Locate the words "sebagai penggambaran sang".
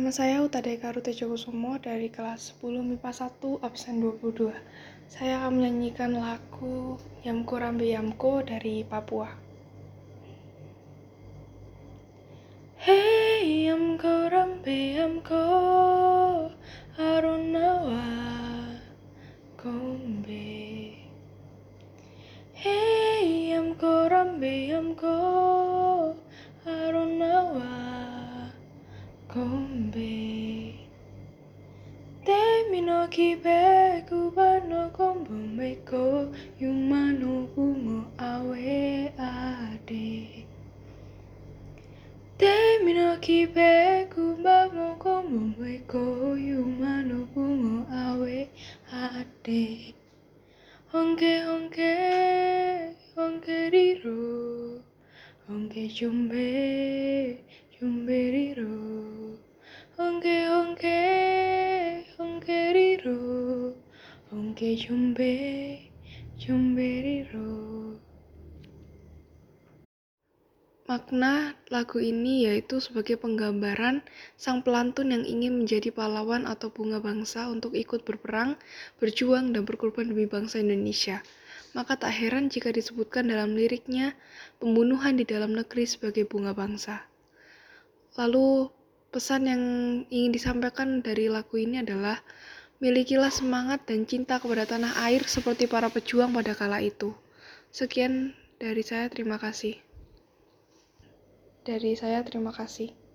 72.82-74.66